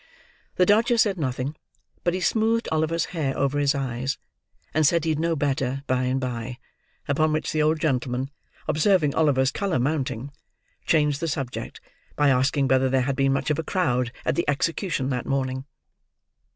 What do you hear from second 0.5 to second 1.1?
The Dodger